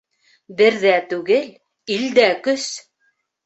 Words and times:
Берҙә 0.61 0.93
түгел, 1.11 1.47
илдә 1.99 2.29
көс. 2.51 2.69